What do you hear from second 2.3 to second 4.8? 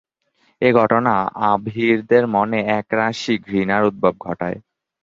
মনে একরাশি ঘৃণার উদ্ভব ঘটায়।